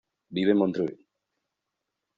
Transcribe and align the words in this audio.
Vive 0.37 0.53
en 0.53 0.57
Montreuil. 0.61 0.97